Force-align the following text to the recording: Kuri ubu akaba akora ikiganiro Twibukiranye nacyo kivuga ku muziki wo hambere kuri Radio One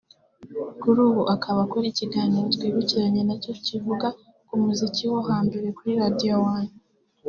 Kuri 0.81 0.99
ubu 1.07 1.21
akaba 1.35 1.59
akora 1.65 1.85
ikiganiro 1.91 2.45
Twibukiranye 2.55 3.21
nacyo 3.25 3.51
kivuga 3.65 4.07
ku 4.47 4.53
muziki 4.63 5.03
wo 5.11 5.19
hambere 5.29 5.67
kuri 5.77 5.91
Radio 6.01 6.35
One 6.55 6.71